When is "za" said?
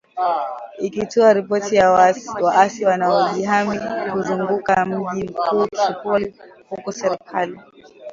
1.75-1.91